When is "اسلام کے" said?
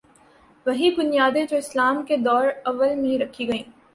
1.57-2.17